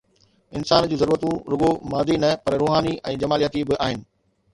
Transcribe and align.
انسان 0.59 0.83
جون 0.93 0.99
ضرورتون 1.01 1.35
رڳو 1.53 1.69
مادي 1.91 2.15
نه 2.23 2.31
پر 2.43 2.53
روحاني 2.61 2.93
۽ 3.11 3.13
جمالياتي 3.25 3.61
به 3.69 3.75
آهن. 3.89 3.99